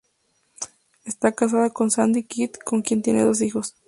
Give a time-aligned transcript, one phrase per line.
[1.05, 3.75] Está casada con Sandy Kidd, con quien tiene dos hijos.